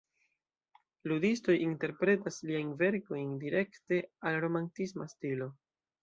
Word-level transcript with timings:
Ludistoj 1.09 1.55
interpretas 1.65 2.39
liajn 2.49 2.71
verkojn 2.79 3.35
direkte 3.43 3.99
al 4.31 4.39
"romantisma 4.47 5.07
stilo". 5.13 5.49